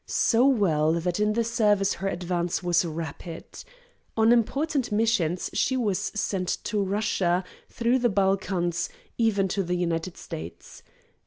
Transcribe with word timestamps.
So 0.07 0.47
well 0.47 0.93
that 0.93 1.19
in 1.19 1.33
the 1.33 1.43
service 1.43 1.93
her 2.01 2.07
advance 2.07 2.63
was 2.63 2.83
rapid. 2.83 3.45
On 4.17 4.31
important 4.31 4.91
missions 4.91 5.51
she 5.53 5.77
was 5.77 5.99
sent 5.99 6.47
to 6.63 6.81
Russia, 6.81 7.43
through 7.69 7.99
the 7.99 8.09
Balkans; 8.09 8.89
even 9.19 9.47
to 9.49 9.61
the 9.61 9.75
United 9.75 10.17
States. 10.17 10.81